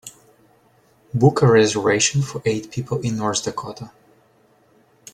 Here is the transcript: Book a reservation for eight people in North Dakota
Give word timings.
Book 1.13 1.43
a 1.43 1.47
reservation 1.47 2.23
for 2.23 2.41
eight 2.43 2.71
people 2.71 3.01
in 3.01 3.17
North 3.17 3.43
Dakota 3.43 3.91